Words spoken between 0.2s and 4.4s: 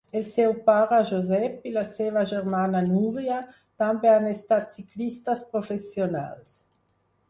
seu pare Josep i la seva germana Núria, també han